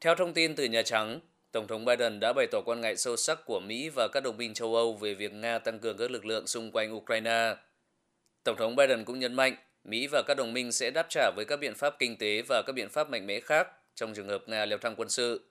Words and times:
Theo 0.00 0.14
thông 0.14 0.32
tin 0.32 0.54
từ 0.54 0.64
Nhà 0.64 0.82
Trắng, 0.82 1.20
Tổng 1.52 1.66
thống 1.66 1.84
Biden 1.84 2.20
đã 2.20 2.32
bày 2.32 2.46
tỏ 2.52 2.60
quan 2.64 2.80
ngại 2.80 2.96
sâu 2.96 3.16
sắc 3.16 3.44
của 3.44 3.60
Mỹ 3.60 3.88
và 3.88 4.08
các 4.12 4.22
đồng 4.22 4.36
minh 4.36 4.54
châu 4.54 4.74
Âu 4.74 4.94
về 4.94 5.14
việc 5.14 5.32
Nga 5.32 5.58
tăng 5.58 5.78
cường 5.78 5.96
các 5.96 6.10
lực 6.10 6.26
lượng 6.26 6.46
xung 6.46 6.70
quanh 6.70 6.96
Ukraine. 6.96 7.56
Tổng 8.44 8.56
thống 8.56 8.76
Biden 8.76 9.04
cũng 9.04 9.18
nhấn 9.18 9.34
mạnh 9.34 9.56
Mỹ 9.84 10.06
và 10.06 10.22
các 10.26 10.34
đồng 10.34 10.52
minh 10.52 10.72
sẽ 10.72 10.90
đáp 10.90 11.06
trả 11.08 11.30
với 11.36 11.44
các 11.44 11.56
biện 11.56 11.74
pháp 11.74 11.96
kinh 11.98 12.16
tế 12.16 12.42
và 12.48 12.62
các 12.66 12.72
biện 12.72 12.88
pháp 12.88 13.10
mạnh 13.10 13.26
mẽ 13.26 13.40
khác 13.40 13.68
trong 13.94 14.14
trường 14.14 14.28
hợp 14.28 14.42
Nga 14.46 14.66
leo 14.66 14.78
thang 14.78 14.94
quân 14.96 15.08
sự. 15.08 15.50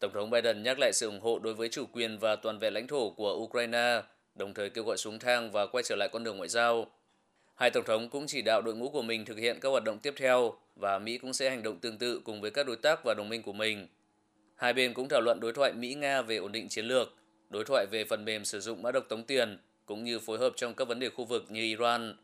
Tổng 0.00 0.12
thống 0.14 0.30
Biden 0.30 0.62
nhắc 0.62 0.78
lại 0.78 0.92
sự 0.92 1.06
ủng 1.06 1.20
hộ 1.20 1.38
đối 1.38 1.54
với 1.54 1.68
chủ 1.68 1.86
quyền 1.92 2.18
và 2.18 2.36
toàn 2.36 2.58
vẹn 2.58 2.74
lãnh 2.74 2.86
thổ 2.86 3.10
của 3.10 3.34
Ukraine, 3.34 4.02
đồng 4.34 4.54
thời 4.54 4.70
kêu 4.70 4.84
gọi 4.84 4.96
xuống 4.96 5.18
thang 5.18 5.50
và 5.50 5.66
quay 5.66 5.84
trở 5.84 5.96
lại 5.96 6.08
con 6.12 6.24
đường 6.24 6.36
ngoại 6.36 6.48
giao. 6.48 6.86
Hai 7.54 7.70
tổng 7.70 7.84
thống 7.84 8.08
cũng 8.08 8.26
chỉ 8.26 8.42
đạo 8.42 8.62
đội 8.62 8.74
ngũ 8.74 8.88
của 8.88 9.02
mình 9.02 9.24
thực 9.24 9.38
hiện 9.38 9.58
các 9.60 9.68
hoạt 9.68 9.84
động 9.84 9.98
tiếp 9.98 10.14
theo 10.16 10.54
và 10.76 10.98
Mỹ 10.98 11.18
cũng 11.18 11.32
sẽ 11.32 11.50
hành 11.50 11.62
động 11.62 11.78
tương 11.78 11.98
tự 11.98 12.20
cùng 12.24 12.40
với 12.40 12.50
các 12.50 12.66
đối 12.66 12.76
tác 12.76 13.04
và 13.04 13.14
đồng 13.14 13.28
minh 13.28 13.42
của 13.42 13.52
mình. 13.52 13.86
Hai 14.56 14.72
bên 14.72 14.94
cũng 14.94 15.08
thảo 15.08 15.20
luận 15.20 15.40
đối 15.40 15.52
thoại 15.52 15.72
Mỹ-Nga 15.72 16.22
về 16.22 16.36
ổn 16.36 16.52
định 16.52 16.68
chiến 16.68 16.86
lược, 16.86 17.14
đối 17.50 17.64
thoại 17.64 17.86
về 17.90 18.04
phần 18.04 18.24
mềm 18.24 18.44
sử 18.44 18.60
dụng 18.60 18.82
mã 18.82 18.90
độc 18.92 19.04
tống 19.08 19.24
tiền, 19.24 19.58
cũng 19.86 20.04
như 20.04 20.18
phối 20.18 20.38
hợp 20.38 20.52
trong 20.56 20.74
các 20.74 20.88
vấn 20.88 21.00
đề 21.00 21.08
khu 21.08 21.24
vực 21.24 21.44
như 21.48 21.60
Iran. 21.60 22.16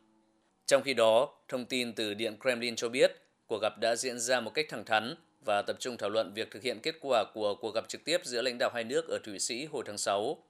Trong 0.67 0.83
khi 0.83 0.95
đó, 0.95 1.29
thông 1.49 1.65
tin 1.65 1.93
từ 1.93 2.15
Điện 2.15 2.37
Kremlin 2.41 2.77
cho 2.77 2.89
biết 2.89 3.13
cuộc 3.47 3.59
gặp 3.63 3.79
đã 3.79 3.97
diễn 3.97 4.19
ra 4.19 4.41
một 4.41 4.55
cách 4.55 4.67
thẳng 4.69 4.85
thắn 4.85 5.15
và 5.45 5.63
tập 5.63 5.77
trung 5.81 5.97
thảo 5.97 6.11
luận 6.11 6.33
việc 6.35 6.51
thực 6.51 6.63
hiện 6.63 6.79
kết 6.83 6.95
quả 7.01 7.25
của 7.35 7.55
cuộc 7.55 7.75
gặp 7.75 7.89
trực 7.89 8.05
tiếp 8.05 8.21
giữa 8.25 8.43
lãnh 8.43 8.59
đạo 8.59 8.71
hai 8.75 8.85
nước 8.85 9.09
ở 9.09 9.19
Thụy 9.25 9.39
Sĩ 9.39 9.65
hồi 9.65 9.83
tháng 9.87 9.99
6. 9.99 10.43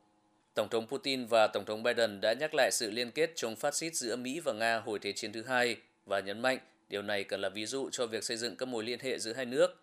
Tổng 0.61 0.69
thống 0.69 0.87
Putin 0.87 1.27
và 1.27 1.47
Tổng 1.47 1.65
thống 1.65 1.83
Biden 1.83 2.21
đã 2.21 2.33
nhắc 2.33 2.55
lại 2.55 2.71
sự 2.73 2.91
liên 2.91 3.11
kết 3.11 3.33
chống 3.37 3.57
phát 3.57 3.75
xít 3.75 3.95
giữa 3.95 4.17
Mỹ 4.17 4.41
và 4.41 4.53
Nga 4.53 4.77
hồi 4.77 4.99
Thế 4.99 5.13
chiến 5.13 5.33
thứ 5.33 5.43
hai 5.43 5.77
và 6.07 6.21
nhấn 6.21 6.43
mạnh 6.43 6.59
điều 6.89 7.03
này 7.03 7.25
cần 7.25 7.41
là 7.41 7.49
ví 7.49 7.67
dụ 7.67 7.91
cho 7.93 8.07
việc 8.07 8.25
xây 8.25 8.37
dựng 8.37 8.57
các 8.57 8.67
mối 8.67 8.85
liên 8.85 8.99
hệ 9.01 9.19
giữa 9.19 9.33
hai 9.33 9.45
nước. 9.45 9.77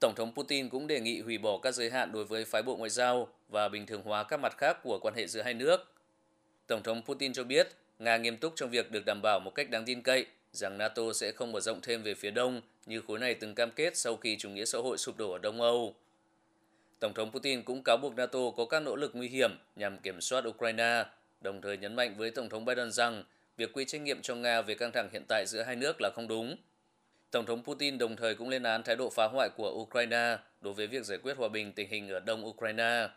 Tổng 0.00 0.14
thống 0.16 0.32
Putin 0.34 0.68
cũng 0.68 0.86
đề 0.86 1.00
nghị 1.00 1.20
hủy 1.20 1.38
bỏ 1.38 1.58
các 1.58 1.74
giới 1.74 1.90
hạn 1.90 2.12
đối 2.12 2.24
với 2.24 2.44
phái 2.44 2.62
bộ 2.62 2.76
ngoại 2.76 2.90
giao 2.90 3.28
và 3.48 3.68
bình 3.68 3.86
thường 3.86 4.02
hóa 4.02 4.24
các 4.24 4.40
mặt 4.40 4.58
khác 4.58 4.78
của 4.82 4.98
quan 5.02 5.14
hệ 5.14 5.26
giữa 5.26 5.42
hai 5.42 5.54
nước. 5.54 5.92
Tổng 6.66 6.82
thống 6.82 7.02
Putin 7.02 7.32
cho 7.32 7.44
biết, 7.44 7.68
Nga 7.98 8.16
nghiêm 8.16 8.36
túc 8.36 8.52
trong 8.56 8.70
việc 8.70 8.90
được 8.90 9.02
đảm 9.06 9.20
bảo 9.22 9.40
một 9.40 9.54
cách 9.54 9.70
đáng 9.70 9.84
tin 9.84 10.02
cậy 10.02 10.26
rằng 10.52 10.78
NATO 10.78 11.12
sẽ 11.14 11.32
không 11.32 11.52
mở 11.52 11.60
rộng 11.60 11.80
thêm 11.82 12.02
về 12.02 12.14
phía 12.14 12.30
đông 12.30 12.60
như 12.86 13.02
khối 13.08 13.18
này 13.18 13.34
từng 13.34 13.54
cam 13.54 13.70
kết 13.70 13.96
sau 13.96 14.16
khi 14.16 14.36
chủ 14.36 14.50
nghĩa 14.50 14.64
xã 14.64 14.78
hội 14.78 14.98
sụp 14.98 15.16
đổ 15.18 15.32
ở 15.32 15.38
Đông 15.38 15.60
Âu. 15.60 15.94
Tổng 17.00 17.14
thống 17.14 17.30
Putin 17.30 17.62
cũng 17.62 17.82
cáo 17.82 17.96
buộc 17.96 18.16
NATO 18.16 18.38
có 18.56 18.64
các 18.64 18.80
nỗ 18.80 18.96
lực 18.96 19.10
nguy 19.14 19.28
hiểm 19.28 19.50
nhằm 19.76 19.98
kiểm 19.98 20.20
soát 20.20 20.44
Ukraine, 20.48 21.04
đồng 21.40 21.60
thời 21.60 21.76
nhấn 21.76 21.96
mạnh 21.96 22.14
với 22.18 22.30
Tổng 22.30 22.48
thống 22.48 22.64
Biden 22.64 22.90
rằng 22.90 23.24
việc 23.56 23.72
quy 23.72 23.84
trách 23.84 24.00
nhiệm 24.00 24.22
cho 24.22 24.34
Nga 24.34 24.62
về 24.62 24.74
căng 24.74 24.92
thẳng 24.92 25.08
hiện 25.12 25.24
tại 25.28 25.44
giữa 25.46 25.62
hai 25.62 25.76
nước 25.76 25.96
là 26.00 26.10
không 26.14 26.28
đúng. 26.28 26.56
Tổng 27.30 27.46
thống 27.46 27.64
Putin 27.64 27.98
đồng 27.98 28.16
thời 28.16 28.34
cũng 28.34 28.48
lên 28.48 28.62
án 28.62 28.82
thái 28.82 28.96
độ 28.96 29.10
phá 29.10 29.24
hoại 29.24 29.48
của 29.56 29.70
Ukraine 29.70 30.38
đối 30.60 30.74
với 30.74 30.86
việc 30.86 31.04
giải 31.04 31.18
quyết 31.18 31.36
hòa 31.36 31.48
bình 31.48 31.72
tình 31.72 31.88
hình 31.88 32.08
ở 32.08 32.20
Đông 32.20 32.46
Ukraine. 32.46 33.08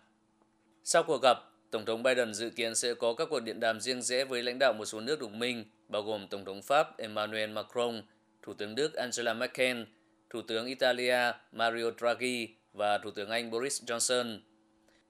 Sau 0.83 1.03
cuộc 1.03 1.21
gặp, 1.21 1.37
Tổng 1.71 1.85
thống 1.85 2.03
Biden 2.03 2.33
dự 2.33 2.49
kiến 2.49 2.75
sẽ 2.75 2.93
có 2.93 3.13
các 3.13 3.27
cuộc 3.31 3.39
điện 3.39 3.59
đàm 3.59 3.81
riêng 3.81 4.01
rẽ 4.01 4.25
với 4.25 4.43
lãnh 4.43 4.59
đạo 4.59 4.73
một 4.73 4.85
số 4.85 4.99
nước 4.99 5.19
đồng 5.19 5.39
minh, 5.39 5.65
bao 5.87 6.01
gồm 6.01 6.27
Tổng 6.27 6.45
thống 6.45 6.61
Pháp 6.61 6.97
Emmanuel 6.97 7.49
Macron, 7.49 8.01
Thủ 8.41 8.53
tướng 8.53 8.75
Đức 8.75 8.93
Angela 8.93 9.33
Merkel, 9.33 9.83
Thủ 10.29 10.41
tướng 10.41 10.65
Italia 10.65 11.31
Mario 11.51 11.91
Draghi 11.99 12.55
và 12.73 12.97
Thủ 12.97 13.11
tướng 13.11 13.29
Anh 13.29 13.51
Boris 13.51 13.83
Johnson. 13.83 14.39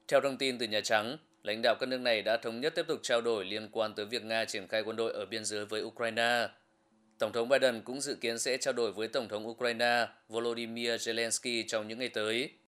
Theo 0.08 0.22
thông 0.22 0.38
tin 0.38 0.58
từ 0.58 0.68
Nhà 0.68 0.82
Trắng, 0.82 1.18
lãnh 1.44 1.62
đạo 1.62 1.76
các 1.80 1.90
nước 1.90 1.98
này 1.98 2.22
đã 2.22 2.38
thống 2.38 2.62
nhất 2.62 2.76
tiếp 2.76 2.86
tục 2.88 3.00
trao 3.04 3.22
đổi 3.22 3.46
liên 3.46 3.70
quan 3.72 3.94
tới 3.96 4.06
việc 4.06 4.24
Nga 4.24 4.46
triển 4.46 4.68
khai 4.68 4.84
quân 4.84 4.96
đội 4.96 5.14
ở 5.14 5.26
biên 5.26 5.46
giới 5.46 5.66
với 5.66 5.82
Ukraine. 5.84 6.48
Tổng 7.20 7.32
thống 7.32 7.50
Biden 7.50 7.82
cũng 7.82 8.02
dự 8.02 8.16
kiến 8.16 8.40
sẽ 8.40 8.58
trao 8.58 8.74
đổi 8.74 8.92
với 8.92 9.08
Tổng 9.08 9.28
thống 9.28 9.48
Ukraine 9.48 10.08
Volodymyr 10.30 10.90
Zelensky 10.90 11.64
trong 11.68 11.88
những 11.88 12.00
ngày 12.00 12.10
tới. 12.10 12.52